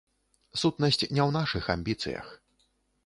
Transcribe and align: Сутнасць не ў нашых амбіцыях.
Сутнасць 0.61 0.99
не 1.03 1.07
ў 1.07 1.29
нашых 1.37 1.69
амбіцыях. 1.77 2.27